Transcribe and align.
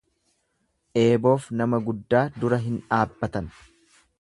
Eeboof 1.01 1.45
nama 1.61 1.81
guddaa 1.91 2.25
dura 2.45 2.61
hin 2.67 2.81
dhaabbatan. 2.89 3.53